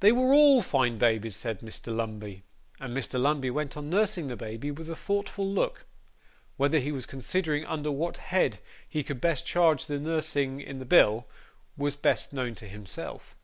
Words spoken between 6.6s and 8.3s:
he was considering under what